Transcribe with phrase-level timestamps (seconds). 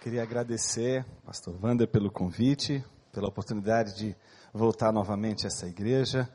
[0.00, 4.16] Queria agradecer, pastor Wander, pelo convite, pela oportunidade de
[4.50, 6.26] voltar novamente a essa igreja,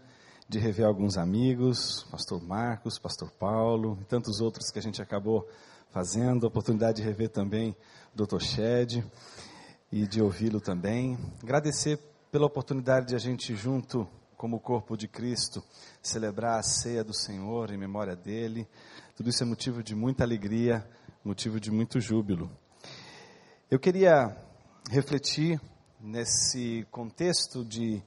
[0.48, 5.50] de rever alguns amigos, pastor Marcos, pastor Paulo e tantos outros que a gente acabou
[5.90, 7.76] fazendo, a oportunidade de rever também
[8.14, 8.40] o Dr.
[8.40, 9.04] Shed
[9.92, 11.18] e de ouvi-lo também.
[11.42, 11.98] Agradecer
[12.32, 14.08] pela oportunidade de a gente junto
[14.38, 15.64] como corpo de Cristo
[16.04, 18.68] celebrar a ceia do Senhor em memória dele.
[19.16, 20.88] Tudo isso é motivo de muita alegria,
[21.24, 22.48] motivo de muito júbilo.
[23.76, 24.34] Eu queria
[24.90, 25.60] refletir
[26.00, 28.02] nesse contexto de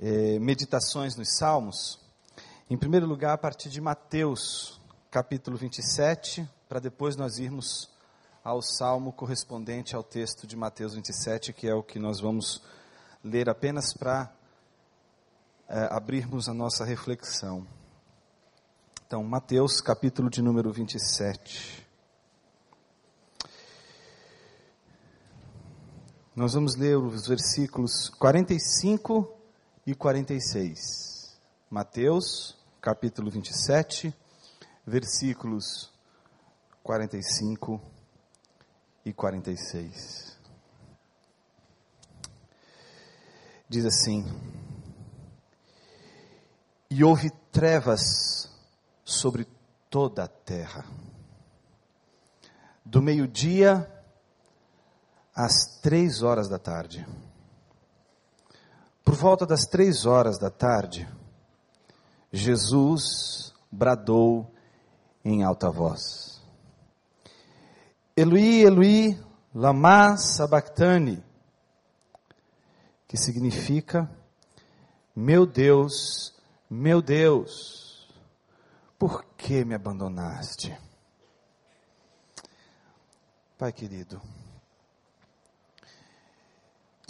[0.00, 2.00] eh, meditações nos Salmos,
[2.68, 7.88] em primeiro lugar, a partir de Mateus, capítulo 27, para depois nós irmos
[8.42, 12.60] ao salmo correspondente ao texto de Mateus 27, que é o que nós vamos
[13.22, 14.28] ler apenas para
[15.68, 17.64] eh, abrirmos a nossa reflexão.
[19.06, 21.89] Então, Mateus, capítulo de número 27.
[26.34, 29.36] Nós vamos ler os versículos 45
[29.84, 31.36] e 46.
[31.68, 34.14] Mateus, capítulo 27,
[34.86, 35.92] versículos
[36.84, 37.82] 45
[39.04, 40.38] e 46.
[43.68, 44.24] Diz assim:
[46.88, 48.48] E houve trevas
[49.04, 49.48] sobre
[49.90, 50.84] toda a terra.
[52.84, 53.99] Do meio-dia
[55.40, 57.06] às três horas da tarde.
[59.02, 61.08] Por volta das três horas da tarde,
[62.30, 64.52] Jesus bradou
[65.24, 66.42] em alta voz:
[68.14, 69.18] Eloi, Eloi,
[69.54, 71.24] lama sabachthani,
[73.08, 74.10] que significa:
[75.16, 76.34] Meu Deus,
[76.68, 78.14] meu Deus,
[78.98, 80.78] por que me abandonaste?
[83.56, 84.20] Pai querido,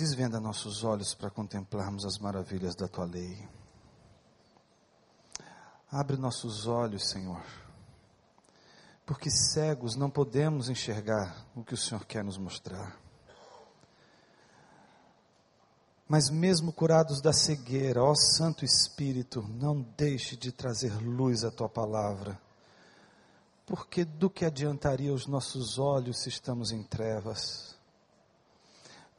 [0.01, 3.47] Desvenda nossos olhos para contemplarmos as maravilhas da tua lei.
[5.93, 7.45] Abre nossos olhos, Senhor,
[9.05, 12.99] porque cegos não podemos enxergar o que o Senhor quer nos mostrar.
[16.09, 21.69] Mas mesmo curados da cegueira, ó Santo Espírito, não deixe de trazer luz à tua
[21.69, 22.41] palavra.
[23.67, 27.79] Porque do que adiantaria os nossos olhos se estamos em trevas?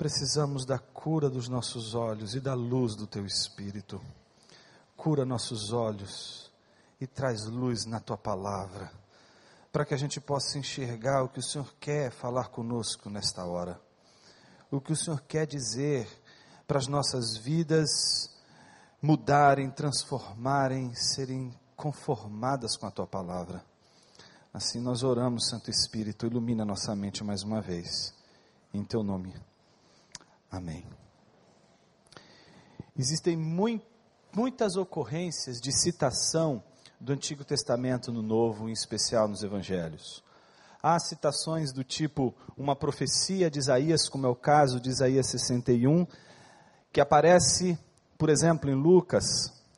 [0.02, 4.02] Precisamos da cura dos nossos olhos e da luz do teu espírito.
[4.98, 6.52] Cura nossos olhos
[7.00, 8.92] e traz luz na tua palavra,
[9.72, 13.80] para que a gente possa enxergar o que o Senhor quer falar conosco nesta hora.
[14.72, 16.08] O que o Senhor quer dizer
[16.66, 17.88] para as nossas vidas
[19.00, 23.64] mudarem, transformarem, serem conformadas com a tua palavra.
[24.52, 28.16] Assim nós oramos, Santo Espírito, ilumina nossa mente mais uma vez.
[28.74, 29.51] Em teu nome.
[30.52, 30.86] Amém.
[32.98, 36.62] Existem muitas ocorrências de citação
[37.00, 40.22] do Antigo Testamento no Novo, em especial nos Evangelhos.
[40.84, 46.06] Há citações do tipo uma profecia de Isaías, como é o caso de Isaías 61,
[46.92, 47.80] que aparece,
[48.18, 49.24] por exemplo, em Lucas,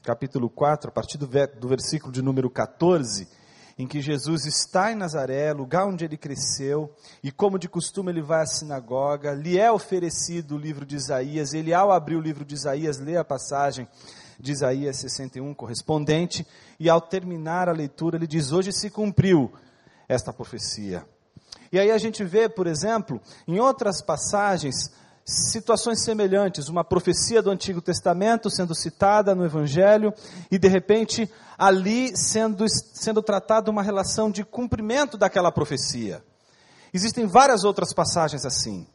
[0.01, 3.27] capítulo 4, a partir do, do versículo de número 14
[3.77, 8.21] em que Jesus está em Nazaré, lugar onde ele cresceu, e como de costume ele
[8.21, 12.45] vai à sinagoga, lhe é oferecido o livro de Isaías, ele ao abrir o livro
[12.45, 13.87] de Isaías lê a passagem
[14.39, 16.45] de Isaías 61 correspondente,
[16.79, 19.51] e ao terminar a leitura ele diz: Hoje se cumpriu
[20.07, 21.05] esta profecia.
[21.71, 24.91] E aí a gente vê, por exemplo, em outras passagens,
[25.25, 30.13] situações semelhantes, uma profecia do Antigo Testamento sendo citada no Evangelho,
[30.51, 36.23] e de repente ali sendo, sendo tratada uma relação de cumprimento daquela profecia.
[36.93, 38.85] Existem várias outras passagens assim.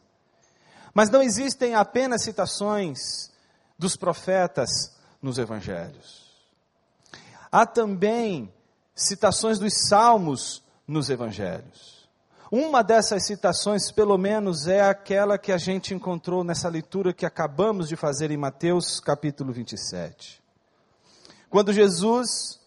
[0.93, 3.31] Mas não existem apenas citações
[3.77, 4.69] dos profetas
[5.21, 6.29] nos evangelhos.
[7.51, 8.53] Há também
[8.95, 11.98] citações dos salmos nos evangelhos.
[12.51, 17.87] Uma dessas citações, pelo menos, é aquela que a gente encontrou nessa leitura que acabamos
[17.87, 20.41] de fazer em Mateus capítulo 27.
[21.47, 22.59] Quando Jesus,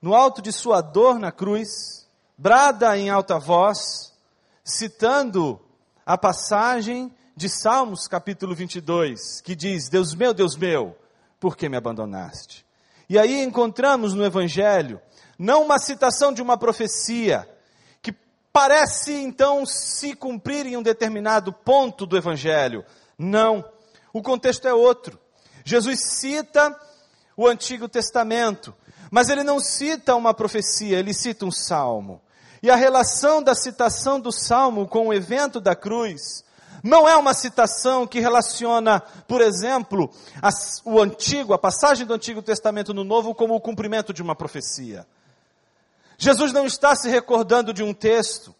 [0.00, 2.06] no alto de sua dor na cruz,
[2.38, 4.14] brada em alta voz,
[4.62, 5.60] citando
[6.04, 10.96] a passagem de Salmos capítulo 22, que diz: Deus meu, Deus meu,
[11.40, 12.64] por que me abandonaste?
[13.08, 15.00] E aí encontramos no Evangelho,
[15.36, 17.55] não uma citação de uma profecia,
[18.56, 22.86] parece então se cumprir em um determinado ponto do Evangelho.
[23.18, 23.62] Não,
[24.14, 25.20] o contexto é outro.
[25.62, 26.74] Jesus cita
[27.36, 28.74] o Antigo Testamento,
[29.10, 32.18] mas ele não cita uma profecia, ele cita um salmo.
[32.62, 36.42] E a relação da citação do salmo com o evento da cruz
[36.82, 40.10] não é uma citação que relaciona, por exemplo,
[40.82, 45.06] o antigo, a passagem do Antigo Testamento no Novo como o cumprimento de uma profecia.
[46.18, 48.54] Jesus não está se recordando de um texto,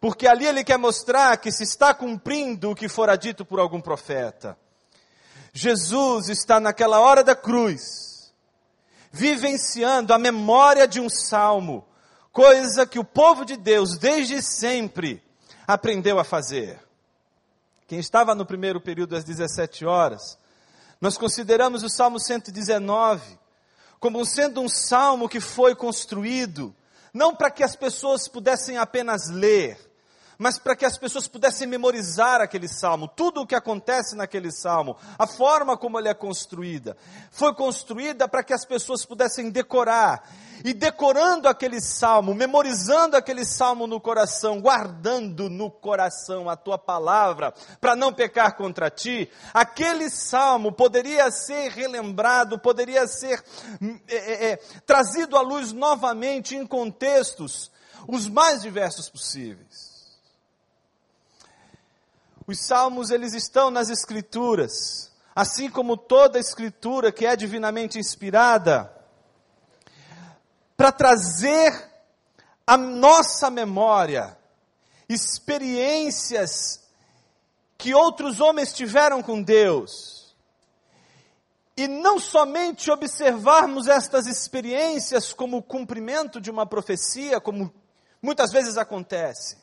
[0.00, 3.80] porque ali ele quer mostrar que se está cumprindo o que fora dito por algum
[3.80, 4.56] profeta.
[5.52, 8.32] Jesus está naquela hora da cruz,
[9.12, 11.86] vivenciando a memória de um salmo,
[12.32, 15.22] coisa que o povo de Deus desde sempre
[15.66, 16.82] aprendeu a fazer.
[17.86, 20.38] Quem estava no primeiro período às 17 horas,
[21.00, 23.38] nós consideramos o Salmo 119
[24.04, 26.76] como sendo um salmo que foi construído
[27.14, 29.78] não para que as pessoas pudessem apenas ler,
[30.38, 34.96] mas para que as pessoas pudessem memorizar aquele salmo, tudo o que acontece naquele salmo,
[35.18, 36.96] a forma como ele é construída,
[37.30, 40.28] foi construída para que as pessoas pudessem decorar.
[40.64, 47.52] E decorando aquele salmo, memorizando aquele salmo no coração, guardando no coração a tua palavra,
[47.80, 53.44] para não pecar contra ti, aquele salmo poderia ser relembrado, poderia ser
[54.08, 57.70] é, é, é trazido à luz novamente em contextos
[58.08, 59.93] os mais diversos possíveis.
[62.46, 68.92] Os salmos eles estão nas escrituras, assim como toda escritura que é divinamente inspirada,
[70.76, 71.72] para trazer
[72.66, 74.36] à nossa memória
[75.08, 76.82] experiências
[77.78, 80.34] que outros homens tiveram com Deus.
[81.76, 87.72] E não somente observarmos estas experiências como o cumprimento de uma profecia, como
[88.22, 89.56] muitas vezes acontece,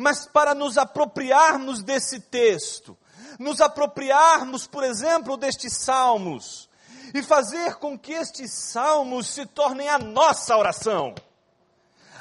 [0.00, 2.96] mas para nos apropriarmos desse texto,
[3.38, 6.70] nos apropriarmos, por exemplo, destes salmos,
[7.12, 11.14] e fazer com que estes salmos se tornem a nossa oração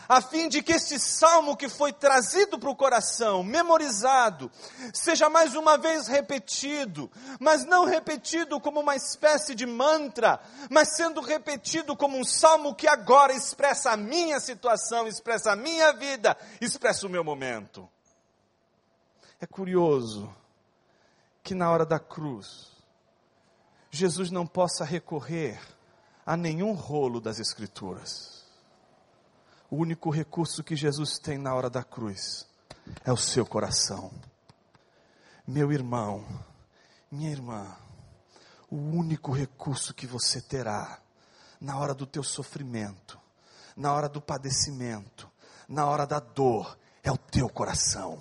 [0.09, 4.51] a fim de que este salmo que foi trazido para o coração, memorizado,
[4.91, 11.21] seja mais uma vez repetido, mas não repetido como uma espécie de mantra, mas sendo
[11.21, 17.05] repetido como um salmo que agora expressa a minha situação, expressa a minha vida, expressa
[17.05, 17.87] o meu momento.
[19.39, 20.33] É curioso
[21.43, 22.71] que na hora da cruz,
[23.91, 25.61] Jesus não possa recorrer
[26.25, 28.38] a nenhum rolo das Escrituras
[29.69, 32.47] o único recurso que Jesus tem na hora da cruz
[33.05, 34.11] é o seu coração.
[35.47, 36.25] Meu irmão,
[37.11, 37.75] minha irmã,
[38.69, 40.99] o único recurso que você terá
[41.61, 43.19] na hora do teu sofrimento,
[43.75, 45.29] na hora do padecimento,
[45.67, 48.19] na hora da dor, é o teu coração.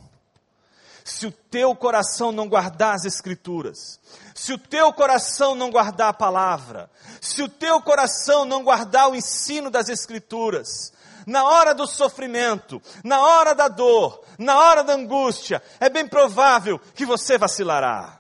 [1.05, 3.99] Se o teu coração não guardar as Escrituras,
[4.35, 9.15] se o teu coração não guardar a palavra, se o teu coração não guardar o
[9.15, 10.93] ensino das Escrituras,
[11.29, 16.81] na hora do sofrimento, na hora da dor, na hora da angústia, é bem provável
[16.95, 18.19] que você vacilará.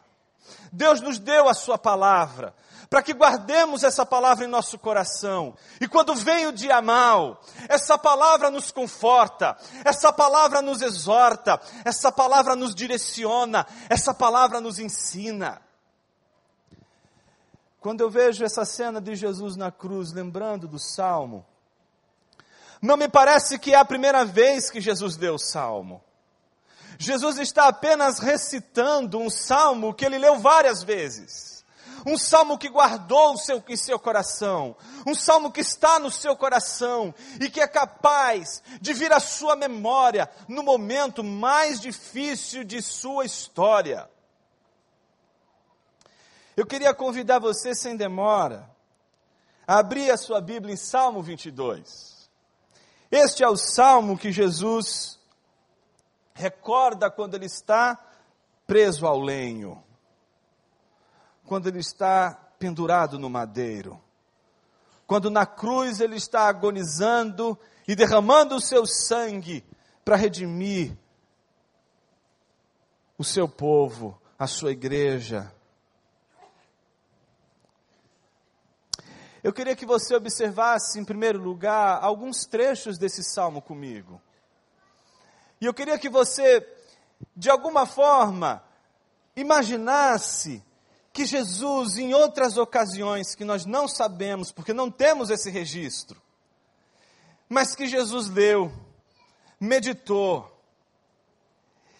[0.70, 2.55] Deus nos deu a Sua palavra,
[2.90, 5.56] para que guardemos essa palavra em nosso coração.
[5.81, 9.56] E quando vem o dia mal, essa palavra nos conforta,
[9.87, 15.62] essa palavra nos exorta, essa palavra nos direciona, essa palavra nos ensina.
[17.81, 21.46] Quando eu vejo essa cena de Jesus na cruz, lembrando do salmo,
[22.80, 26.02] não me parece que é a primeira vez que Jesus deu o salmo.
[26.99, 31.64] Jesus está apenas recitando um salmo que ele leu várias vezes.
[32.06, 34.76] Um salmo que guardou seu, em seu coração.
[35.06, 39.54] Um salmo que está no seu coração e que é capaz de vir à sua
[39.54, 44.08] memória no momento mais difícil de sua história.
[46.56, 48.68] Eu queria convidar você, sem demora,
[49.66, 52.17] a abrir a sua Bíblia em Salmo 22.
[53.11, 55.19] Este é o salmo que Jesus
[56.35, 57.99] recorda quando ele está
[58.67, 59.83] preso ao lenho,
[61.47, 64.00] quando ele está pendurado no madeiro,
[65.07, 69.65] quando na cruz ele está agonizando e derramando o seu sangue
[70.05, 70.97] para redimir
[73.17, 75.53] o seu povo, a sua igreja,
[79.49, 84.21] Eu queria que você observasse, em primeiro lugar, alguns trechos desse salmo comigo.
[85.59, 86.69] E eu queria que você,
[87.35, 88.62] de alguma forma,
[89.35, 90.62] imaginasse
[91.14, 96.21] que Jesus, em outras ocasiões que nós não sabemos, porque não temos esse registro,
[97.49, 98.71] mas que Jesus leu,
[99.59, 100.61] meditou,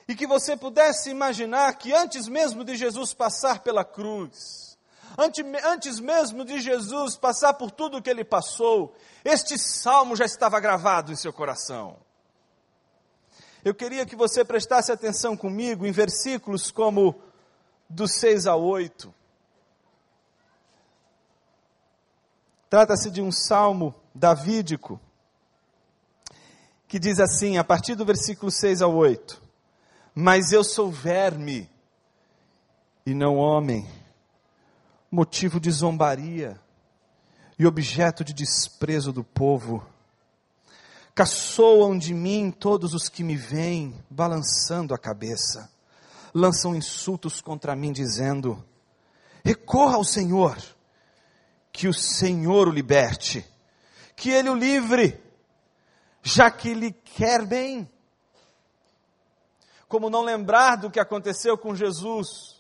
[0.07, 4.68] e que você pudesse imaginar que antes mesmo de Jesus passar pela cruz,
[5.17, 10.61] Antes mesmo de Jesus passar por tudo o que ele passou, este salmo já estava
[10.61, 11.97] gravado em seu coração.
[13.65, 17.21] Eu queria que você prestasse atenção comigo em versículos como
[17.89, 19.13] do 6 a 8.
[22.71, 25.01] Trata-se de um salmo davídico
[26.87, 29.43] que diz assim, a partir do versículo 6 ao 8:
[30.15, 31.69] Mas eu sou verme
[33.05, 33.89] e não homem,
[35.11, 36.61] motivo de zombaria
[37.59, 39.85] e objeto de desprezo do povo.
[41.15, 45.71] Caçoam de mim todos os que me veem, balançando a cabeça.
[46.33, 48.65] Lançam insultos contra mim, dizendo:
[49.45, 50.57] Recorra ao Senhor,
[51.73, 53.45] que o Senhor o liberte,
[54.15, 55.21] que ele o livre,
[56.23, 57.91] já que lhe quer bem.
[59.89, 62.58] Como não lembrar do que aconteceu com Jesus?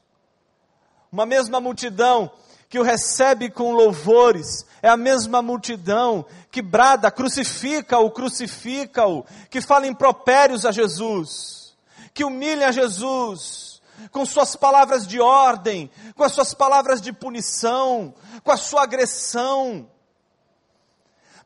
[1.11, 2.31] Uma mesma multidão
[2.69, 9.87] que o recebe com louvores, é a mesma multidão que brada, crucifica-o, crucifica-o, que fala
[9.87, 11.75] impropérios a Jesus,
[12.13, 18.15] que humilha a Jesus, com suas palavras de ordem, com as suas palavras de punição,
[18.45, 19.89] com a sua agressão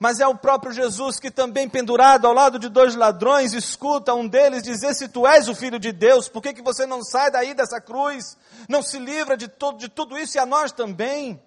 [0.03, 4.27] mas é o próprio Jesus que também pendurado ao lado de dois ladrões, escuta um
[4.27, 7.31] deles dizer, se tu és o Filho de Deus, por que, que você não sai
[7.31, 8.37] daí dessa cruz?
[8.69, 11.41] Não se livra de, todo, de tudo isso e a nós também?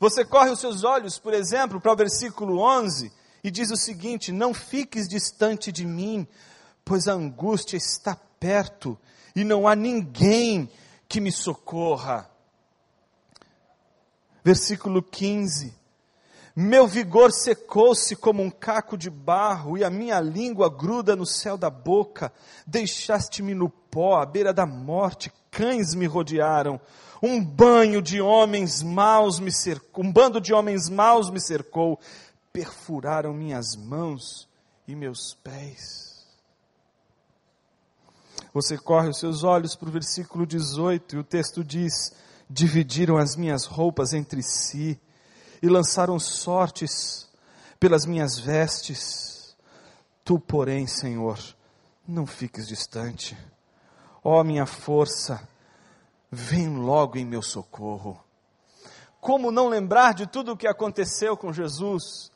[0.00, 3.12] Você corre os seus olhos, por exemplo, para o versículo 11
[3.44, 6.26] e diz o seguinte: Não fiques distante de mim,
[6.84, 8.98] pois a angústia está perto
[9.36, 10.68] e não há ninguém
[11.08, 12.28] que me socorra.
[14.42, 15.80] Versículo 15:
[16.54, 21.56] meu vigor secou-se como um caco de barro, e a minha língua gruda no céu
[21.56, 22.30] da boca.
[22.66, 26.78] Deixaste-me no pó, à beira da morte, cães me rodearam.
[27.22, 31.98] Um banho de homens maus me cercou, um bando de homens maus me cercou.
[32.52, 34.46] Perfuraram minhas mãos
[34.86, 36.26] e meus pés.
[38.52, 42.12] Você corre os seus olhos para o versículo 18 e o texto diz:
[42.50, 45.00] Dividiram as minhas roupas entre si
[45.62, 47.30] e lançaram sortes
[47.78, 49.56] pelas minhas vestes.
[50.24, 51.38] Tu, porém, Senhor,
[52.06, 53.36] não fiques distante.
[54.24, 55.48] Ó oh, minha força,
[56.30, 58.22] vem logo em meu socorro.
[59.20, 62.31] Como não lembrar de tudo o que aconteceu com Jesus?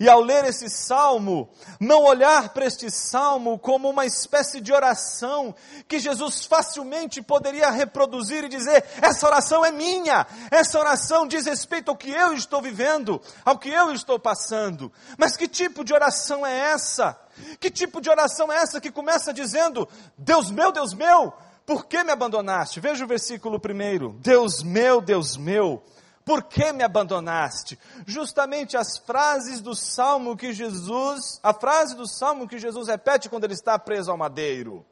[0.00, 5.54] E ao ler esse salmo, não olhar para este salmo como uma espécie de oração
[5.86, 11.90] que Jesus facilmente poderia reproduzir e dizer: essa oração é minha, essa oração diz respeito
[11.90, 14.90] ao que eu estou vivendo, ao que eu estou passando.
[15.18, 17.20] Mas que tipo de oração é essa?
[17.60, 21.30] Que tipo de oração é essa que começa dizendo: Deus meu, Deus meu,
[21.66, 22.80] por que me abandonaste?
[22.80, 25.84] Veja o versículo primeiro: Deus meu, Deus meu
[26.30, 27.76] por que me abandonaste?
[28.06, 33.42] Justamente as frases do salmo que Jesus, a frase do salmo que Jesus repete quando
[33.42, 34.86] ele está preso ao madeiro.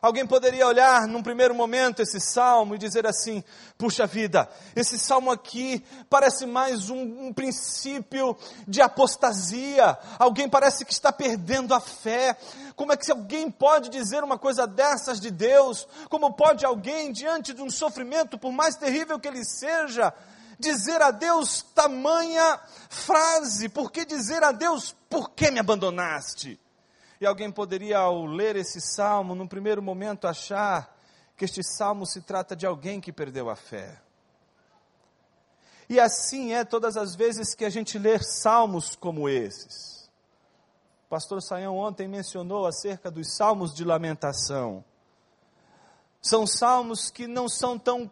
[0.00, 3.42] Alguém poderia olhar num primeiro momento esse salmo e dizer assim:
[3.76, 8.36] puxa vida, esse salmo aqui parece mais um, um, princípio
[8.66, 9.98] de apostasia.
[10.16, 12.36] Alguém parece que está perdendo a fé.
[12.76, 15.88] Como é que alguém pode dizer uma coisa dessas de Deus?
[16.08, 20.14] Como pode alguém, diante de um sofrimento, por mais terrível que ele seja,
[20.60, 23.68] dizer a Deus tamanha frase?
[23.68, 26.60] Por que dizer a Deus, por que me abandonaste?
[27.20, 30.96] E alguém poderia, ao ler esse salmo, num primeiro momento achar
[31.36, 34.00] que este salmo se trata de alguém que perdeu a fé.
[35.88, 40.10] E assim é todas as vezes que a gente lê salmos como esses.
[41.06, 44.84] O pastor Saião ontem mencionou acerca dos salmos de lamentação.
[46.20, 48.10] São salmos que não são tão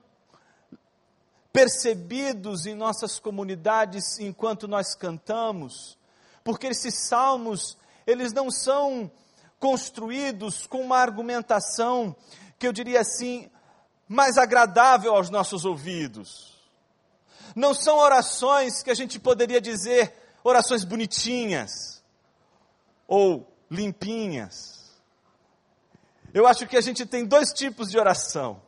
[1.52, 5.98] percebidos em nossas comunidades enquanto nós cantamos,
[6.42, 9.10] porque esses salmos eles não são
[9.58, 12.14] construídos com uma argumentação
[12.58, 13.50] que eu diria assim,
[14.08, 16.54] mais agradável aos nossos ouvidos.
[17.54, 22.02] Não são orações que a gente poderia dizer orações bonitinhas
[23.08, 24.92] ou limpinhas.
[26.32, 28.62] Eu acho que a gente tem dois tipos de oração.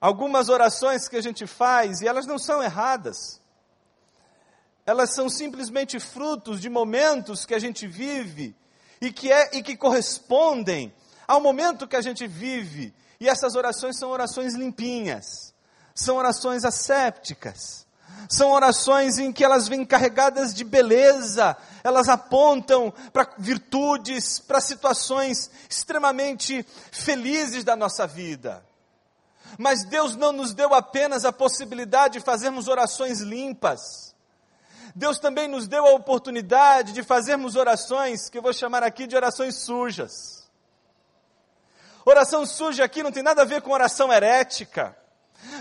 [0.00, 3.37] Algumas orações que a gente faz, e elas não são erradas,
[4.88, 8.56] elas são simplesmente frutos de momentos que a gente vive
[9.02, 10.90] e que, é, e que correspondem
[11.26, 12.94] ao momento que a gente vive.
[13.20, 15.52] E essas orações são orações limpinhas,
[15.94, 17.86] são orações assépticas,
[18.30, 21.54] são orações em que elas vêm carregadas de beleza,
[21.84, 28.64] elas apontam para virtudes, para situações extremamente felizes da nossa vida.
[29.58, 34.16] Mas Deus não nos deu apenas a possibilidade de fazermos orações limpas.
[34.94, 39.16] Deus também nos deu a oportunidade de fazermos orações, que eu vou chamar aqui de
[39.16, 40.48] orações sujas.
[42.04, 44.96] Oração suja aqui não tem nada a ver com oração herética,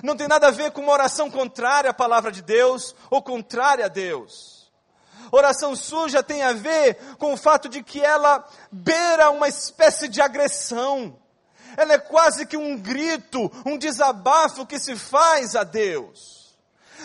[0.01, 3.85] não tem nada a ver com uma oração contrária à palavra de Deus ou contrária
[3.85, 4.57] a Deus.
[5.31, 10.21] Oração suja tem a ver com o fato de que ela beira uma espécie de
[10.21, 11.19] agressão.
[11.75, 16.36] Ela é quase que um grito, um desabafo que se faz a Deus.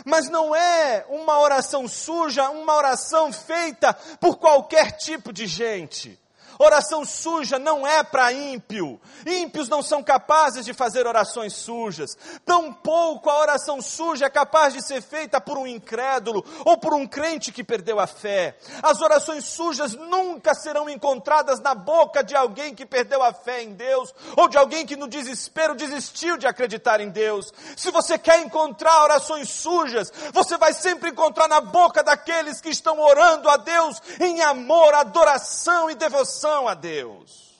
[0.04, 6.22] Mas não é uma oração suja, uma oração feita por qualquer tipo de gente.
[6.59, 9.00] Oração suja não é para ímpio.
[9.26, 12.16] Ímpios não são capazes de fazer orações sujas.
[12.44, 17.06] Tampouco a oração suja é capaz de ser feita por um incrédulo ou por um
[17.06, 18.56] crente que perdeu a fé.
[18.82, 23.73] As orações sujas nunca serão encontradas na boca de alguém que perdeu a fé em
[23.73, 27.52] Deus ou de alguém que no desespero desistiu de acreditar em Deus.
[27.76, 33.00] Se você quer encontrar orações sujas, você vai sempre encontrar na boca daqueles que estão
[33.00, 35.94] orando a Deus em amor, adoração e
[36.42, 37.52] devoção a Deus.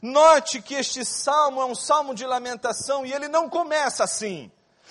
[0.00, 4.50] Note que este salmo é um salmo de lamentação e ele não começa assim: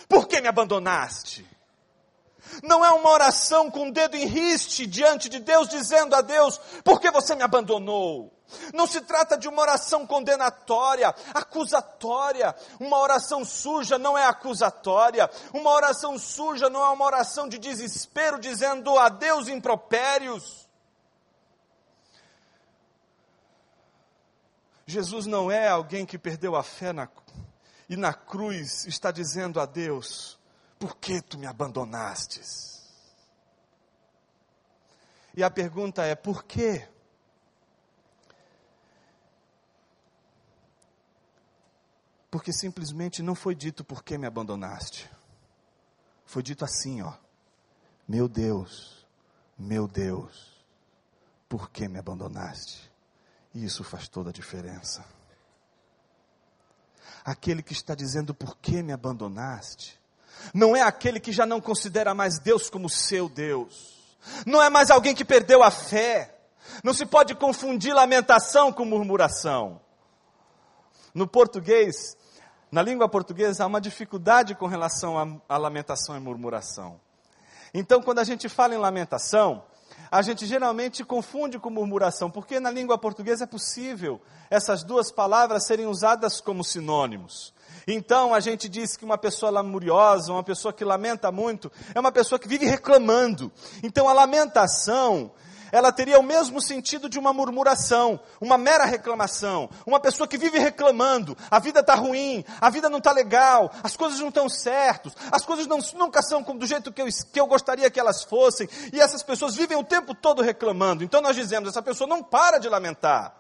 [0.10, 1.48] Por que me abandonaste?
[2.62, 6.60] Não é uma oração com o dedo em riste diante de Deus, dizendo a Deus:
[6.84, 8.34] Por que você me abandonou?
[8.74, 12.56] Não se trata de uma oração condenatória, acusatória.
[12.80, 15.30] Uma oração suja não é acusatória.
[15.54, 20.65] Uma oração suja não é uma oração de desespero, dizendo a Deus impropérios.
[24.86, 27.10] Jesus não é alguém que perdeu a fé na,
[27.90, 30.40] e na cruz está dizendo a Deus:
[30.78, 32.76] Por que tu me abandonastes?
[35.36, 36.88] E a pergunta é: por quê?
[42.30, 45.10] Porque simplesmente não foi dito por que me abandonaste.
[46.26, 47.14] Foi dito assim, ó:
[48.08, 49.08] Meu Deus,
[49.58, 50.64] meu Deus,
[51.50, 52.85] por que me abandonaste?
[53.56, 55.06] E isso faz toda a diferença.
[57.24, 59.98] Aquele que está dizendo por que me abandonaste,
[60.54, 63.96] não é aquele que já não considera mais Deus como seu Deus,
[64.46, 66.36] não é mais alguém que perdeu a fé.
[66.84, 69.80] Não se pode confundir lamentação com murmuração.
[71.14, 72.18] No português,
[72.72, 77.00] na língua portuguesa, há uma dificuldade com relação à lamentação e murmuração.
[77.74, 79.64] Então, quando a gente fala em lamentação,
[80.16, 85.66] a gente geralmente confunde com murmuração, porque na língua portuguesa é possível essas duas palavras
[85.66, 87.54] serem usadas como sinônimos.
[87.86, 92.14] Então a gente diz que uma pessoa lamuriosa, uma pessoa que lamenta muito, é uma
[92.14, 93.52] pessoa que vive reclamando.
[93.84, 95.32] Então a lamentação
[95.72, 99.70] ela teria o mesmo sentido de uma murmuração, uma mera reclamação.
[99.86, 103.96] Uma pessoa que vive reclamando, a vida está ruim, a vida não está legal, as
[103.96, 107.48] coisas não estão certas, as coisas não, nunca são do jeito que eu, que eu
[107.48, 111.04] gostaria que elas fossem, e essas pessoas vivem o tempo todo reclamando.
[111.04, 113.36] Então nós dizemos, essa pessoa não para de lamentar.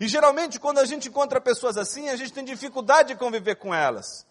[0.00, 3.74] E geralmente, quando a gente encontra pessoas assim, a gente tem dificuldade de conviver com
[3.74, 4.26] elas.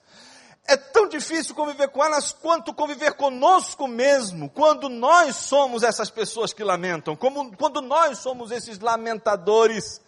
[0.70, 6.54] É tão difícil conviver com elas quanto conviver conosco mesmo, quando nós somos essas pessoas
[6.54, 10.00] que lamentam, como, quando nós somos esses lamentadores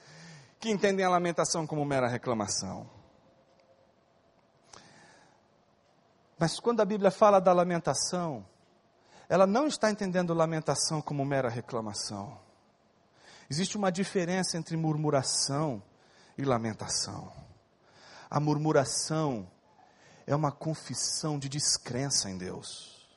[0.59, 2.87] que entendem a lamentação como mera reclamação.
[6.37, 8.45] Mas quando a Bíblia fala da lamentação,
[9.27, 12.37] ela não está entendendo lamentação como mera reclamação.
[13.49, 15.81] Existe uma diferença entre murmuração
[16.37, 17.33] e lamentação.
[18.29, 19.49] A murmuração
[20.25, 23.07] é uma confissão de descrença em Deus.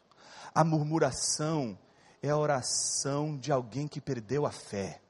[0.54, 1.78] A murmuração
[2.22, 5.00] é a oração de alguém que perdeu a fé,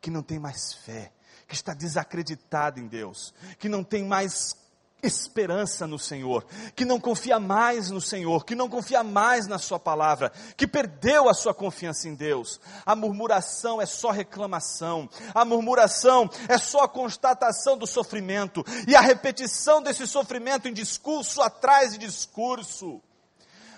[0.00, 1.12] que não tem mais fé,
[1.48, 4.54] que está desacreditado em Deus, que não tem mais
[5.02, 9.78] esperança no Senhor, que não confia mais no Senhor, que não confia mais na Sua
[9.78, 12.60] palavra, que perdeu a sua confiança em Deus.
[12.84, 19.00] A murmuração é só reclamação, a murmuração é só a constatação do sofrimento e a
[19.00, 23.00] repetição desse sofrimento em discurso atrás de discurso.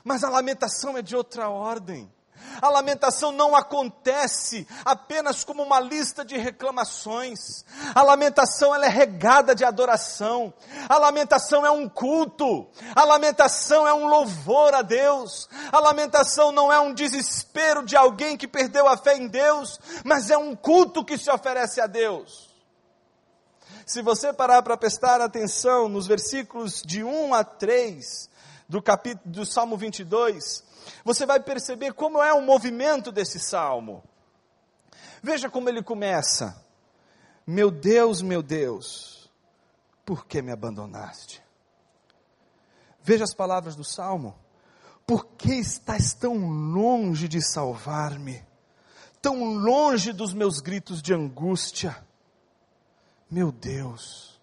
[0.04, 2.10] Mas a lamentação é de outra ordem.
[2.60, 7.64] A lamentação não acontece apenas como uma lista de reclamações.
[7.94, 10.52] A lamentação ela é regada de adoração.
[10.88, 12.66] A lamentação é um culto.
[12.94, 15.48] A lamentação é um louvor a Deus.
[15.72, 20.30] A lamentação não é um desespero de alguém que perdeu a fé em Deus, mas
[20.30, 22.52] é um culto que se oferece a Deus.
[23.84, 28.30] Se você parar para prestar atenção nos versículos de 1 a 3
[28.68, 30.62] do capítulo do Salmo 22,
[31.04, 34.02] você vai perceber como é o movimento desse salmo.
[35.22, 36.64] Veja como ele começa:
[37.46, 39.30] Meu Deus, meu Deus,
[40.04, 41.42] por que me abandonaste?
[43.02, 44.34] Veja as palavras do salmo:
[45.06, 48.44] Por que estás tão longe de salvar-me?
[49.20, 52.04] Tão longe dos meus gritos de angústia?
[53.30, 54.40] Meu Deus,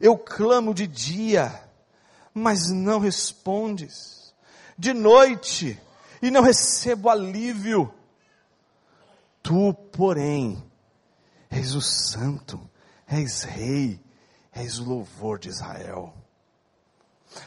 [0.00, 1.68] eu clamo de dia,
[2.32, 4.15] mas não respondes,
[4.78, 5.80] de noite,
[6.20, 7.92] e não recebo alívio.
[9.42, 10.62] Tu, porém,
[11.50, 12.60] és o santo,
[13.06, 14.00] és rei,
[14.52, 16.14] és o louvor de Israel.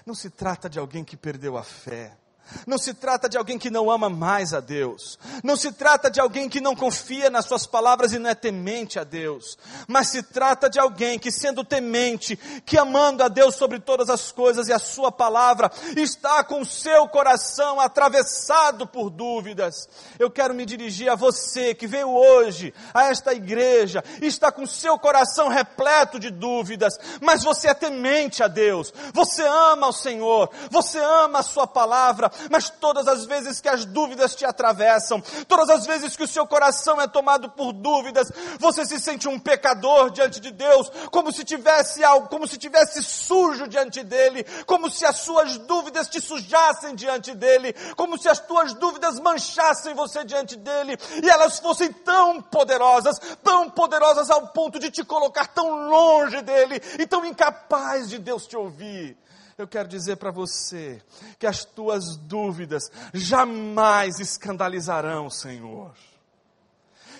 [0.05, 2.17] Não se trata de alguém que perdeu a fé.
[2.65, 5.17] Não se trata de alguém que não ama mais a Deus.
[5.43, 8.99] Não se trata de alguém que não confia nas suas palavras e não é temente
[8.99, 9.57] a Deus.
[9.87, 12.35] Mas se trata de alguém que, sendo temente,
[12.65, 16.65] que amando a Deus sobre todas as coisas e a sua palavra, está com o
[16.65, 19.87] seu coração atravessado por dúvidas.
[20.17, 24.67] Eu quero me dirigir a você que veio hoje a esta igreja está com o
[24.67, 28.93] seu coração repleto de dúvidas, mas você é temente a Deus.
[29.13, 30.49] Você ama o Senhor.
[30.69, 35.69] Você ama a sua palavra mas todas as vezes que as dúvidas te atravessam, todas
[35.69, 40.09] as vezes que o seu coração é tomado por dúvidas, você se sente um pecador
[40.09, 45.05] diante de Deus, como se tivesse algo, como se tivesse sujo diante dele, como se
[45.05, 50.55] as suas dúvidas te sujassem diante dele, como se as tuas dúvidas manchassem você diante
[50.55, 56.41] dele, e elas fossem tão poderosas, tão poderosas ao ponto de te colocar tão longe
[56.41, 59.17] dele e tão incapaz de Deus te ouvir
[59.61, 61.01] eu quero dizer para você
[61.37, 65.93] que as tuas dúvidas jamais escandalizarão o Senhor.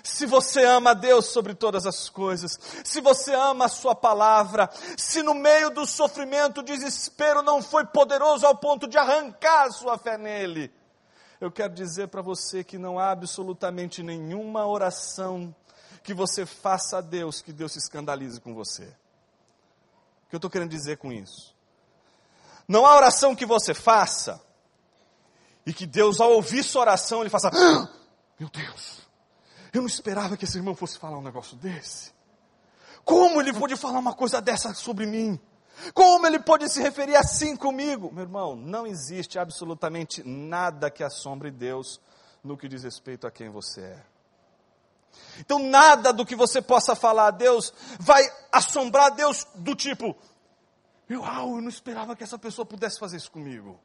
[0.01, 4.69] Se você ama a Deus sobre todas as coisas, se você ama a Sua palavra,
[4.97, 9.71] se no meio do sofrimento, o desespero não foi poderoso ao ponto de arrancar a
[9.71, 10.71] sua fé nele,
[11.41, 15.53] eu quero dizer para você que não há absolutamente nenhuma oração
[16.03, 18.83] que você faça a Deus que Deus se escandalize com você.
[20.25, 21.58] O que eu estou querendo dizer com isso?
[22.69, 24.39] Não há oração que você faça
[25.65, 27.89] e que Deus, ao ouvir sua oração, ele faça: ah,
[28.39, 29.01] Meu Deus,
[29.73, 32.13] eu não esperava que esse irmão fosse falar um negócio desse.
[33.03, 35.39] Como ele pôde falar uma coisa dessa sobre mim?
[35.95, 38.11] Como ele pôde se referir assim comigo?
[38.13, 41.99] Meu irmão, não existe absolutamente nada que assombre Deus
[42.43, 44.03] no que diz respeito a quem você é.
[45.39, 50.15] Então, nada do que você possa falar a Deus vai assombrar Deus do tipo,
[51.09, 53.79] eu, eu não esperava que essa pessoa pudesse fazer isso comigo.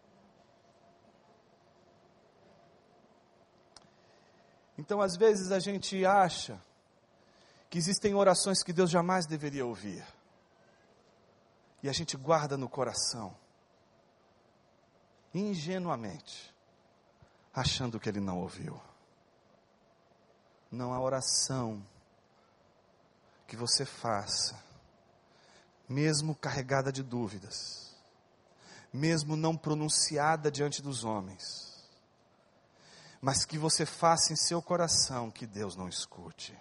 [4.76, 6.60] Então, às vezes, a gente acha
[7.70, 10.04] que existem orações que Deus jamais deveria ouvir.
[11.82, 13.34] E a gente guarda no coração,
[15.32, 16.54] ingenuamente,
[17.54, 18.80] achando que Ele não ouviu.
[20.70, 21.84] Não há oração
[23.46, 24.62] que você faça
[25.88, 27.94] mesmo carregada de dúvidas,
[28.92, 31.75] mesmo não pronunciada diante dos homens,
[33.20, 36.57] mas que você faça em seu coração que Deus não escute.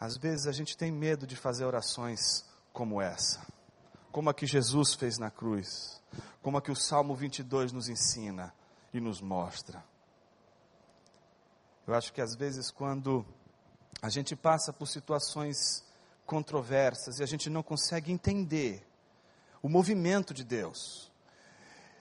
[0.00, 3.46] Às vezes a gente tem medo de fazer orações como essa,
[4.10, 6.02] como a que Jesus fez na cruz,
[6.42, 8.52] como a que o Salmo 22 nos ensina
[8.92, 9.84] e nos mostra.
[11.86, 13.24] Eu acho que às vezes quando
[14.02, 15.84] a gente passa por situações
[16.26, 18.84] controversas e a gente não consegue entender
[19.62, 21.08] o movimento de Deus.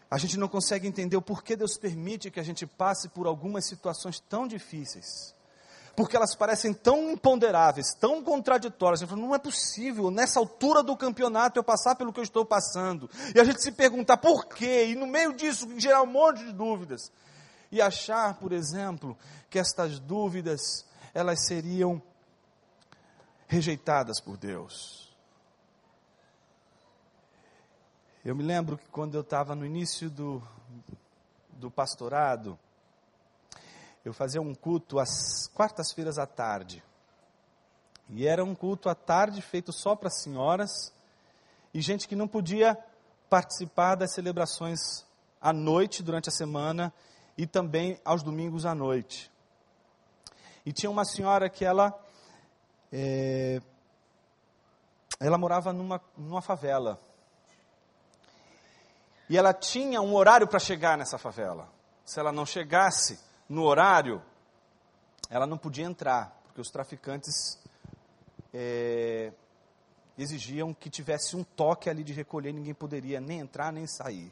[0.10, 3.68] A gente não consegue entender o porquê Deus permite que a gente passe por algumas
[3.68, 5.36] situações tão difíceis.
[5.96, 9.02] Porque elas parecem tão imponderáveis, tão contraditórias.
[9.02, 12.24] A gente fala, não é possível, nessa altura do campeonato, eu passar pelo que eu
[12.24, 13.10] estou passando.
[13.36, 16.52] E a gente se perguntar por quê, e no meio disso gerar um monte de
[16.52, 17.12] dúvidas.
[17.72, 19.18] E achar, por exemplo,
[19.50, 22.02] que estas dúvidas elas seriam
[23.48, 25.12] rejeitadas por Deus.
[28.24, 30.42] Eu me lembro que quando eu estava no início do,
[31.54, 32.58] do pastorado,
[34.06, 36.84] eu fazia um culto às quartas-feiras à tarde.
[38.10, 40.94] E era um culto à tarde feito só para senhoras
[41.74, 42.78] e gente que não podia
[43.30, 45.06] participar das celebrações
[45.40, 46.94] à noite durante a semana
[47.38, 49.31] e também aos domingos à noite.
[50.66, 51.98] E tinha uma senhora que ela,
[52.92, 53.62] é,
[55.20, 57.00] ela morava numa, numa favela.
[59.30, 61.70] E ela tinha um horário para chegar nessa favela.
[62.06, 64.22] Se ela não chegasse no horário,
[65.30, 67.58] ela não podia entrar, porque os traficantes
[68.54, 69.32] é,
[70.18, 74.32] exigiam que tivesse um toque ali de recolher, ninguém poderia nem entrar nem sair.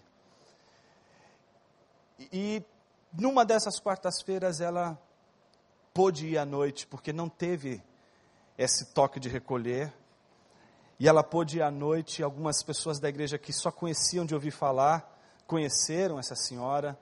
[2.19, 2.61] E
[3.13, 4.99] numa dessas quartas-feiras ela
[5.99, 7.83] pôde ir à noite, porque não teve
[8.57, 9.93] esse toque de recolher.
[10.97, 14.51] E ela pôde ir à noite, algumas pessoas da igreja que só conheciam de ouvir
[14.51, 15.13] falar,
[15.45, 16.97] conheceram essa senhora.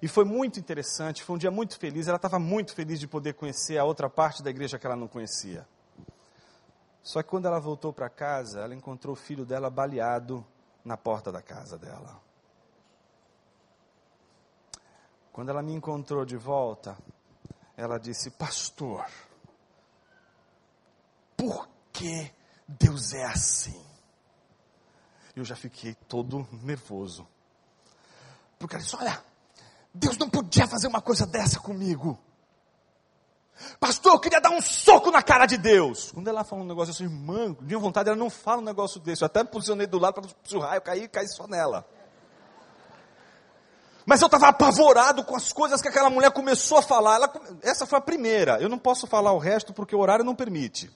[0.00, 2.06] E foi muito interessante, foi um dia muito feliz.
[2.06, 5.08] Ela estava muito feliz de poder conhecer a outra parte da igreja que ela não
[5.08, 5.66] conhecia.
[7.02, 10.46] Só que quando ela voltou para casa, ela encontrou o filho dela baleado
[10.84, 12.20] na porta da casa dela.
[15.32, 16.96] Quando ela me encontrou de volta,
[17.78, 19.06] ela disse: Pastor,
[21.36, 22.30] por que
[22.66, 23.80] Deus é assim?
[25.34, 27.26] Eu já fiquei todo nervoso.
[28.58, 29.22] Porque ela disse: Olha,
[29.94, 32.18] Deus não podia fazer uma coisa dessa comigo.
[33.78, 36.10] Pastor, eu queria dar um soco na cara de Deus.
[36.10, 39.22] Quando ela falou um negócio assim, irmã, de vontade, ela não fala um negócio desse.
[39.22, 41.88] Eu até me posicionei do lado para o raio cair e cair só nela.
[44.08, 47.16] Mas eu estava apavorado com as coisas que aquela mulher começou a falar.
[47.16, 48.58] Ela, essa foi a primeira.
[48.58, 50.90] Eu não posso falar o resto porque o horário não permite.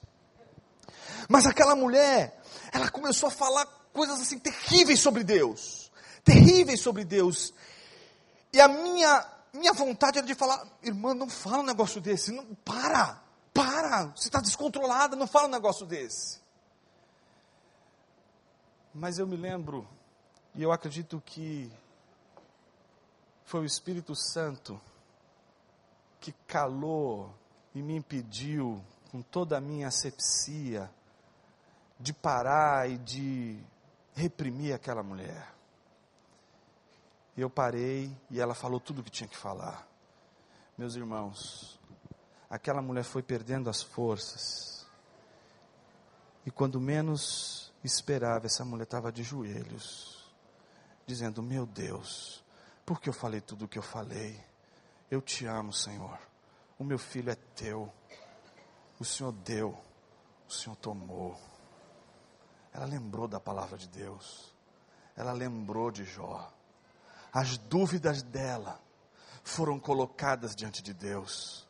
[1.28, 2.40] Mas aquela mulher,
[2.72, 5.92] ela começou a falar coisas assim terríveis sobre Deus.
[6.24, 7.52] Terríveis sobre Deus.
[8.50, 12.32] E a minha, minha vontade era de falar, irmã, não fala um negócio desse.
[12.32, 13.20] Não, para,
[13.52, 14.06] para.
[14.16, 16.40] Você está descontrolada, não fala um negócio desse.
[18.94, 19.86] Mas eu me lembro,
[20.54, 21.70] e eu acredito que
[23.44, 24.80] foi o Espírito Santo
[26.20, 27.34] que calou
[27.74, 30.90] e me impediu, com toda a minha asepsia,
[31.98, 33.58] de parar e de
[34.14, 35.52] reprimir aquela mulher.
[37.36, 39.86] Eu parei e ela falou tudo o que tinha que falar.
[40.76, 41.78] Meus irmãos,
[42.48, 44.86] aquela mulher foi perdendo as forças.
[46.44, 50.30] E quando menos esperava, essa mulher estava de joelhos,
[51.06, 52.41] dizendo: Meu Deus,
[52.84, 54.42] porque eu falei tudo o que eu falei.
[55.10, 56.18] Eu te amo, Senhor.
[56.78, 57.92] O meu filho é teu.
[58.98, 59.78] O Senhor deu.
[60.48, 61.38] O Senhor tomou.
[62.72, 64.54] Ela lembrou da palavra de Deus.
[65.16, 66.50] Ela lembrou de Jó.
[67.32, 68.80] As dúvidas dela
[69.44, 71.66] foram colocadas diante de Deus.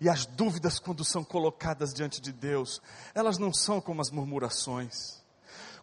[0.00, 2.82] E as dúvidas, quando são colocadas diante de Deus,
[3.14, 5.22] elas não são como as murmurações.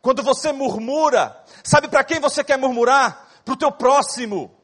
[0.01, 3.28] Quando você murmura, sabe para quem você quer murmurar?
[3.43, 4.55] Para o teu próximo.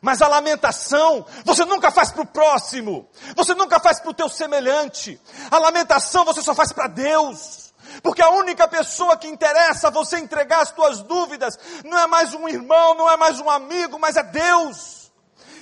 [0.00, 4.28] Mas a lamentação, você nunca faz para o próximo, você nunca faz para o teu
[4.28, 5.20] semelhante.
[5.50, 7.68] A lamentação você só faz para Deus.
[8.02, 12.46] Porque a única pessoa que interessa você entregar as tuas dúvidas não é mais um
[12.48, 15.10] irmão, não é mais um amigo, mas é Deus.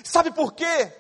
[0.05, 0.92] Sabe por quê?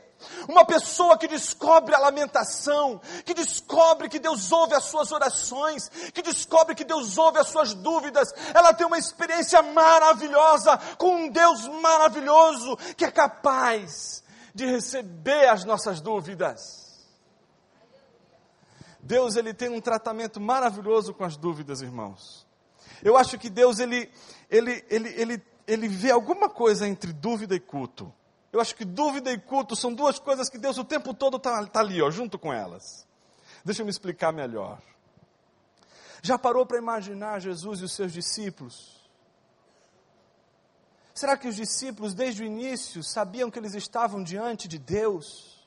[0.48, 6.22] Uma pessoa que descobre a lamentação, que descobre que Deus ouve as suas orações, que
[6.22, 11.66] descobre que Deus ouve as suas dúvidas, ela tem uma experiência maravilhosa com um Deus
[11.68, 14.22] maravilhoso que é capaz
[14.54, 16.86] de receber as nossas dúvidas.
[19.00, 22.46] Deus ele tem um tratamento maravilhoso com as dúvidas, irmãos.
[23.02, 24.10] Eu acho que Deus ele
[24.50, 28.12] ele ele ele, ele vê alguma coisa entre dúvida e culto.
[28.56, 31.66] Eu acho que dúvida e culto são duas coisas que Deus o tempo todo está
[31.66, 33.06] tá ali, ó, junto com elas.
[33.62, 34.80] Deixa eu me explicar melhor.
[36.22, 38.98] Já parou para imaginar Jesus e os seus discípulos?
[41.14, 45.62] Será que os discípulos, desde o início, sabiam que eles estavam diante de Deus?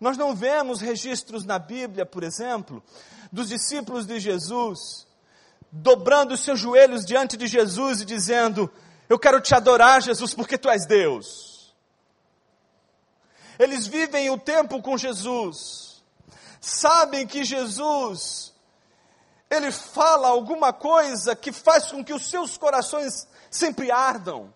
[0.00, 2.82] Nós não vemos registros na Bíblia, por exemplo,
[3.30, 5.06] dos discípulos de Jesus
[5.70, 8.72] dobrando os seus joelhos diante de Jesus e dizendo:
[9.10, 11.51] Eu quero te adorar, Jesus, porque tu és Deus
[13.58, 16.02] eles vivem o tempo com Jesus,
[16.60, 18.52] sabem que Jesus,
[19.50, 24.52] ele fala alguma coisa que faz com que os seus corações sempre ardam.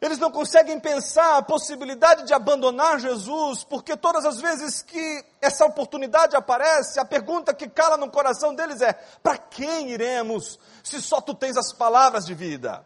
[0.00, 5.64] Eles não conseguem pensar a possibilidade de abandonar Jesus, porque todas as vezes que essa
[5.64, 11.20] oportunidade aparece, a pergunta que cala no coração deles é: para quem iremos, se só
[11.20, 12.84] tu tens as palavras de vida?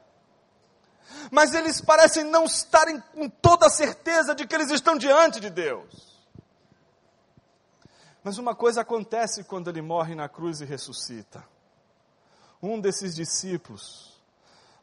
[1.30, 5.50] Mas eles parecem não estarem com toda a certeza de que eles estão diante de
[5.50, 6.16] Deus.
[8.22, 11.46] Mas uma coisa acontece quando ele morre na cruz e ressuscita.
[12.60, 14.20] Um desses discípulos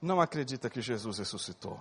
[0.01, 1.79] não acredita que Jesus ressuscitou.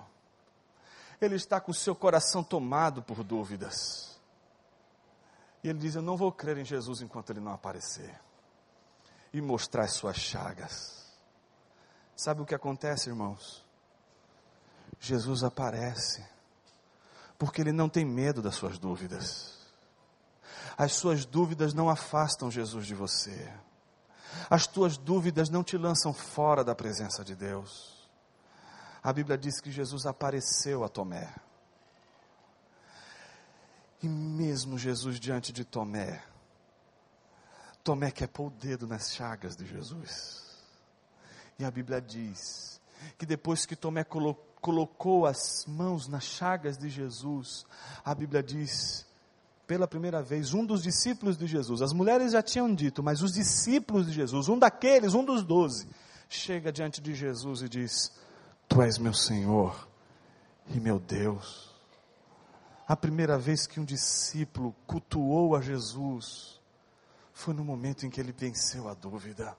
[1.21, 4.19] Ele está com seu coração tomado por dúvidas.
[5.63, 8.21] E ele diz: Eu não vou crer em Jesus enquanto ele não aparecer
[9.33, 11.03] e mostrar as suas chagas.
[12.17, 13.62] Sabe o que acontece, irmãos?
[15.05, 16.25] Jesus aparece,
[17.37, 19.59] porque ele não tem medo das suas dúvidas.
[20.79, 23.53] As suas dúvidas não afastam Jesus de você.
[24.49, 28.09] As tuas dúvidas não te lançam fora da presença de Deus.
[29.03, 31.35] A Bíblia diz que Jesus apareceu a Tomé.
[34.01, 36.23] E mesmo Jesus diante de Tomé,
[37.83, 40.63] Tomé quer pôr o dedo nas chagas de Jesus.
[41.59, 42.81] E a Bíblia diz
[43.19, 47.67] que depois que Tomé colocou, colocou as mãos nas chagas de Jesus,
[48.05, 49.05] a Bíblia diz,
[49.67, 53.33] pela primeira vez, um dos discípulos de Jesus, as mulheres já tinham dito, mas os
[53.33, 55.89] discípulos de Jesus, um daqueles, um dos doze,
[56.29, 58.13] chega diante de Jesus e diz:
[58.69, 59.89] Tu és meu Senhor
[60.69, 61.75] e meu Deus.
[62.87, 66.61] A primeira vez que um discípulo cultuou a Jesus
[67.33, 69.57] foi no momento em que ele venceu a dúvida.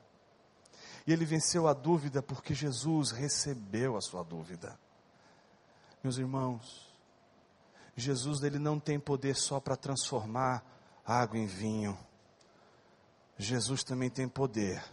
[1.05, 4.77] E ele venceu a dúvida porque Jesus recebeu a sua dúvida.
[6.03, 6.85] Meus irmãos,
[7.95, 10.61] Jesus ele não tem poder só para transformar
[11.05, 11.97] água em vinho.
[13.37, 14.83] Jesus também tem poder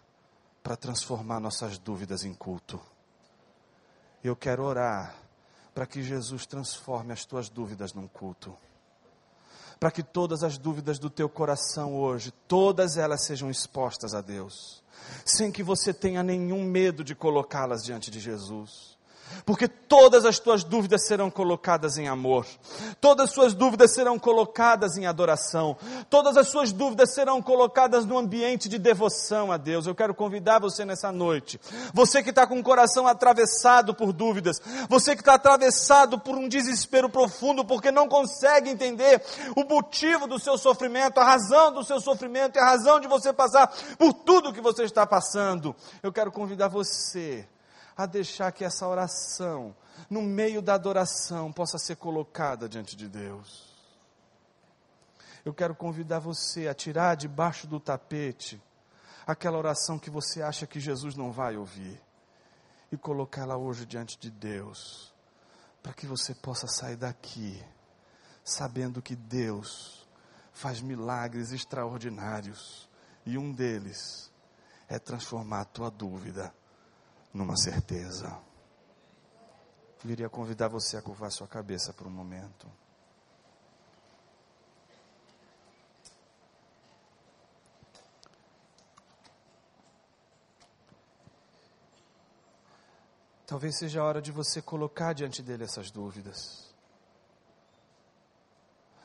[0.62, 2.80] para transformar nossas dúvidas em culto.
[4.22, 5.16] Eu quero orar
[5.74, 8.56] para que Jesus transforme as tuas dúvidas num culto.
[9.80, 14.80] Para que todas as dúvidas do teu coração hoje, todas elas sejam expostas a Deus,
[15.24, 18.89] sem que você tenha nenhum medo de colocá-las diante de Jesus
[19.44, 22.46] porque todas as tuas dúvidas serão colocadas em amor,
[23.00, 25.76] todas as suas dúvidas serão colocadas em adoração,
[26.08, 29.86] todas as suas dúvidas serão colocadas no ambiente de devoção a Deus.
[29.86, 31.60] Eu quero convidar você nessa noite,
[31.92, 36.48] você que está com o coração atravessado por dúvidas, você que está atravessado por um
[36.48, 39.22] desespero profundo, porque não consegue entender
[39.56, 43.32] o motivo do seu sofrimento, a razão do seu sofrimento e a razão de você
[43.32, 45.74] passar por tudo que você está passando.
[46.02, 47.46] Eu quero convidar você
[48.02, 49.74] a deixar que essa oração,
[50.08, 53.68] no meio da adoração, possa ser colocada diante de Deus.
[55.44, 58.62] Eu quero convidar você a tirar debaixo do tapete
[59.26, 62.00] aquela oração que você acha que Jesus não vai ouvir
[62.90, 65.14] e colocá-la hoje diante de Deus,
[65.82, 67.62] para que você possa sair daqui
[68.42, 70.08] sabendo que Deus
[70.52, 72.88] faz milagres extraordinários
[73.24, 74.32] e um deles
[74.88, 76.52] é transformar a tua dúvida
[77.32, 78.38] numa certeza.
[80.04, 82.66] Eu iria convidar você a curvar sua cabeça por um momento.
[93.50, 96.72] Talvez seja a hora de você colocar diante dele essas dúvidas.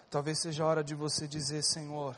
[0.07, 2.15] Talvez seja a hora de você dizer: Senhor,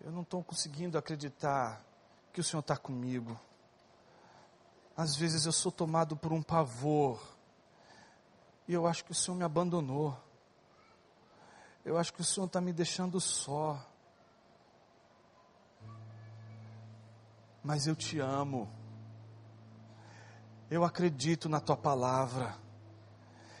[0.00, 1.84] eu não estou conseguindo acreditar
[2.32, 3.38] que o Senhor está comigo.
[4.98, 7.22] Às vezes eu sou tomado por um pavor.
[8.66, 10.18] E eu acho que o Senhor me abandonou.
[11.84, 13.80] Eu acho que o Senhor está me deixando só.
[17.62, 18.68] Mas eu te amo.
[20.68, 22.56] Eu acredito na tua palavra.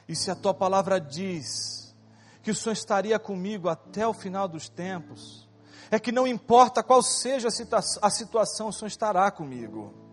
[0.08, 1.94] E se a tua palavra diz
[2.42, 5.48] que o Senhor estaria comigo até o final dos tempos,
[5.88, 10.07] é que não importa qual seja a situação, o Senhor estará comigo.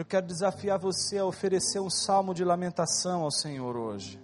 [0.00, 4.18] Eu quero desafiar você a oferecer um salmo de lamentação ao Senhor hoje.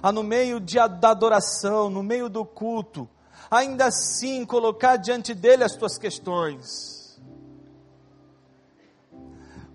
[0.00, 3.08] A no meio de, da adoração, no meio do culto,
[3.50, 7.20] ainda assim colocar diante dele as tuas questões.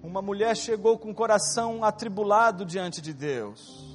[0.02, 3.86] Uma mulher chegou com o coração atribulado diante de Deus.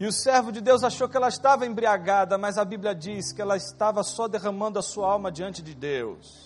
[0.00, 3.40] E o servo de Deus achou que ela estava embriagada, mas a Bíblia diz que
[3.40, 6.45] ela estava só derramando a sua alma diante de Deus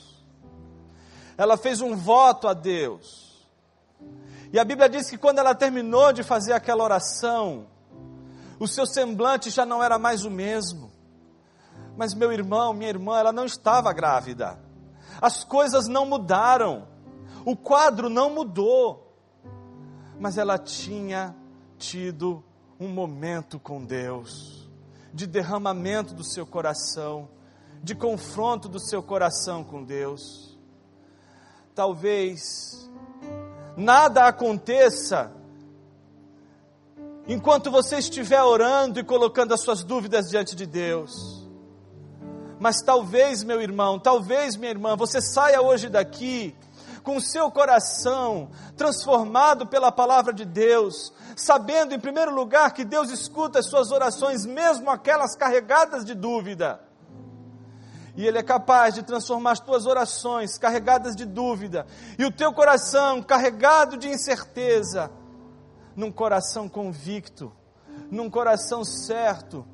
[1.41, 3.49] ela fez um voto a Deus.
[4.53, 7.67] E a Bíblia diz que quando ela terminou de fazer aquela oração,
[8.59, 10.93] o seu semblante já não era mais o mesmo.
[11.97, 14.61] Mas meu irmão, minha irmã, ela não estava grávida.
[15.19, 16.87] As coisas não mudaram.
[17.47, 19.17] O quadro não mudou.
[20.19, 21.35] Mas ela tinha
[21.79, 22.45] tido
[22.79, 24.69] um momento com Deus,
[25.11, 27.31] de derramamento do seu coração,
[27.83, 30.50] de confronto do seu coração com Deus
[31.81, 32.91] talvez
[33.75, 35.33] nada aconteça
[37.27, 41.49] enquanto você estiver orando e colocando as suas dúvidas diante de Deus.
[42.59, 46.55] Mas talvez, meu irmão, talvez, minha irmã, você saia hoje daqui
[47.03, 53.09] com o seu coração transformado pela palavra de Deus, sabendo, em primeiro lugar, que Deus
[53.11, 56.90] escuta as suas orações, mesmo aquelas carregadas de dúvida.
[58.21, 61.87] E Ele é capaz de transformar as tuas orações carregadas de dúvida
[62.19, 65.11] e o teu coração carregado de incerteza
[65.97, 67.51] num coração convicto,
[68.11, 69.67] num coração certo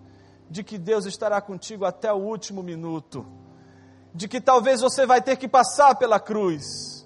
[0.49, 3.27] de que Deus estará contigo até o último minuto,
[4.15, 7.05] de que talvez você vai ter que passar pela cruz,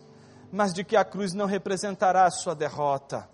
[0.52, 3.26] mas de que a cruz não representará a sua derrota,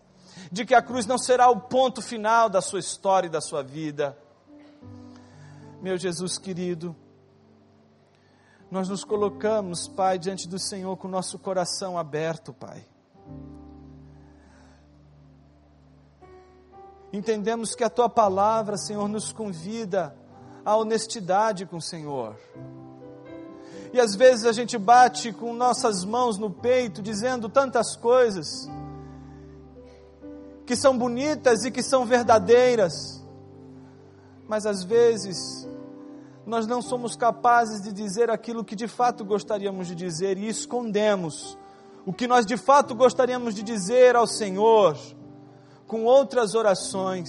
[0.52, 3.64] de que a cruz não será o ponto final da sua história e da sua
[3.64, 4.16] vida.
[5.82, 6.94] Meu Jesus querido,
[8.70, 12.84] nós nos colocamos, Pai, diante do Senhor com o nosso coração aberto, Pai.
[17.12, 20.14] Entendemos que a tua palavra, Senhor, nos convida
[20.64, 22.36] à honestidade com o Senhor.
[23.92, 28.68] E às vezes a gente bate com nossas mãos no peito, dizendo tantas coisas
[30.66, 33.24] que são bonitas e que são verdadeiras,
[34.48, 35.66] mas às vezes
[36.46, 41.58] nós não somos capazes de dizer aquilo que de fato gostaríamos de dizer e escondemos
[42.06, 44.96] o que nós de fato gostaríamos de dizer ao Senhor
[45.88, 47.28] com outras orações,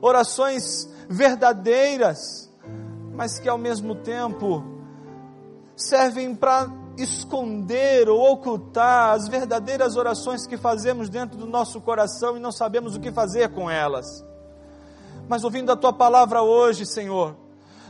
[0.00, 2.52] orações verdadeiras,
[3.14, 4.62] mas que ao mesmo tempo
[5.74, 12.40] servem para esconder ou ocultar as verdadeiras orações que fazemos dentro do nosso coração e
[12.40, 14.22] não sabemos o que fazer com elas.
[15.26, 17.41] Mas ouvindo a tua palavra hoje, Senhor,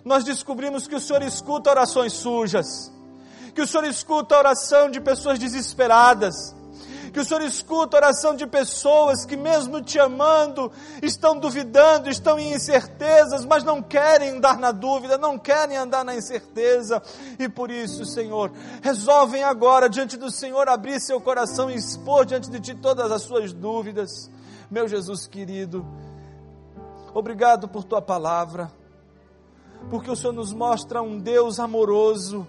[0.05, 2.93] nós descobrimos que o Senhor escuta orações sujas,
[3.55, 6.35] que o Senhor escuta a oração de pessoas desesperadas,
[7.13, 10.73] que o Senhor escuta a oração de pessoas que, mesmo te amando,
[11.03, 16.15] estão duvidando, estão em incertezas, mas não querem andar na dúvida, não querem andar na
[16.15, 17.03] incerteza,
[17.39, 18.51] e por isso, Senhor,
[18.81, 23.23] resolvem agora, diante do Senhor, abrir seu coração e expor diante de Ti todas as
[23.23, 24.31] suas dúvidas.
[24.71, 25.87] Meu Jesus querido,
[27.13, 28.73] obrigado por Tua palavra,
[29.91, 32.47] porque o Senhor nos mostra um Deus amoroso,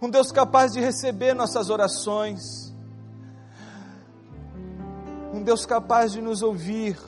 [0.00, 2.70] um Deus capaz de receber nossas orações
[5.32, 6.98] um Deus capaz de nos ouvir,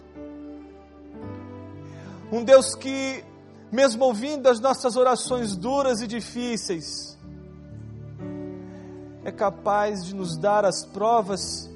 [2.31, 3.23] um Deus que,
[3.71, 7.19] mesmo ouvindo as nossas orações duras e difíceis,
[9.25, 11.71] é capaz de nos dar as provas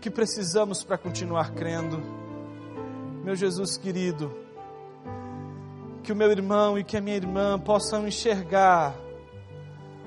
[0.00, 2.02] que precisamos para continuar crendo.
[3.22, 4.34] Meu Jesus querido,
[6.02, 8.94] que o meu irmão e que a minha irmã possam enxergar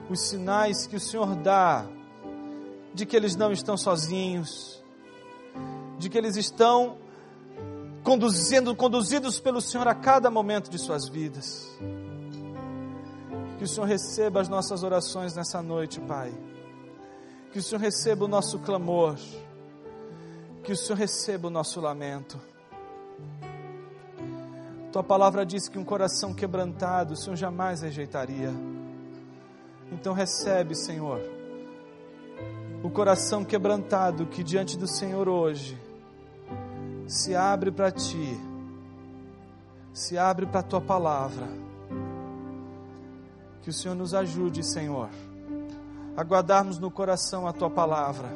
[0.10, 1.86] os sinais que o Senhor dá
[2.93, 4.76] de que eles não estão sozinhos
[5.98, 6.98] de que eles estão
[8.04, 11.68] conduzindo, conduzidos pelo Senhor a cada momento de suas vidas.
[13.58, 16.34] Que o Senhor receba as nossas orações nessa noite, Pai.
[17.52, 19.16] Que o Senhor receba o nosso clamor.
[20.64, 22.39] Que o Senhor receba o nosso lamento.
[24.96, 28.50] Tua palavra diz que um coração quebrantado o Senhor jamais rejeitaria.
[29.91, 31.20] Então recebe, Senhor,
[32.82, 35.78] o coração quebrantado que diante do Senhor hoje
[37.06, 38.39] se abre para ti,
[39.93, 41.50] se abre para a tua palavra.
[43.64, 45.10] Que o Senhor nos ajude, Senhor,
[46.16, 48.30] a guardarmos no coração a tua palavra.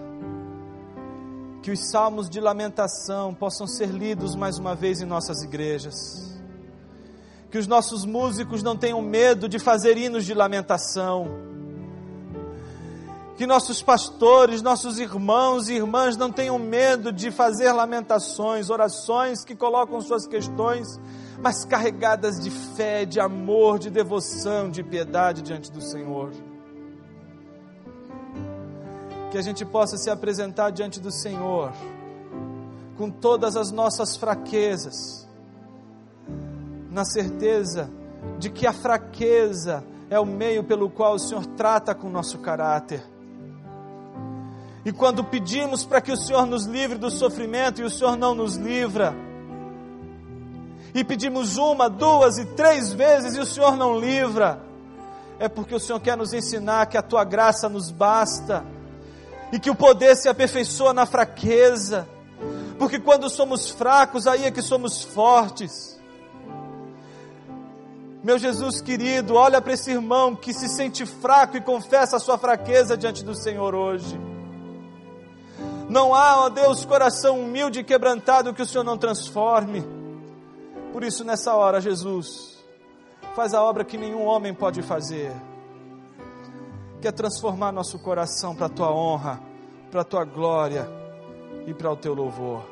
[1.64, 6.29] Que os salmos de lamentação possam ser lidos mais uma vez em nossas igrejas.
[7.50, 11.50] Que os nossos músicos não tenham medo de fazer hinos de lamentação
[13.40, 19.56] que nossos pastores, nossos irmãos e irmãs não tenham medo de fazer lamentações, orações que
[19.56, 21.00] colocam suas questões,
[21.42, 26.34] mas carregadas de fé, de amor, de devoção, de piedade diante do Senhor.
[29.32, 31.72] Que a gente possa se apresentar diante do Senhor
[32.98, 35.26] com todas as nossas fraquezas,
[36.90, 37.90] na certeza
[38.38, 42.40] de que a fraqueza é o meio pelo qual o Senhor trata com o nosso
[42.40, 43.04] caráter
[44.86, 48.34] e quando pedimos para que o Senhor nos livre do sofrimento e o Senhor não
[48.34, 49.14] nos livra,
[50.94, 54.60] e pedimos uma, duas e três vezes e o Senhor não livra,
[55.38, 58.66] é porque o Senhor quer nos ensinar que a tua graça nos basta
[59.52, 62.08] e que o poder se aperfeiçoa na fraqueza,
[62.80, 65.99] porque quando somos fracos, aí é que somos fortes.
[68.22, 72.38] Meu Jesus querido, olha para esse irmão que se sente fraco e confessa a sua
[72.38, 74.20] fraqueza diante do Senhor hoje.
[75.90, 79.84] Não há, ó Deus, coração humilde e quebrantado que o Senhor não transforme.
[80.92, 82.64] Por isso, nessa hora, Jesus,
[83.36, 85.32] faz a obra que nenhum homem pode fazer,
[87.02, 89.40] que é transformar nosso coração para a tua honra,
[89.90, 90.88] para a tua glória
[91.66, 92.64] e para o teu louvor.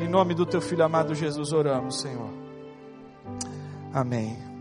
[0.00, 2.30] Em nome do teu filho amado Jesus, oramos, Senhor.
[3.94, 4.55] Amém.